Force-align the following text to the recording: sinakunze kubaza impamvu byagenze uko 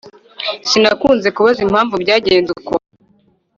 sinakunze 0.69 1.27
kubaza 1.35 1.59
impamvu 1.67 1.93
byagenze 2.03 2.49
uko 2.59 2.73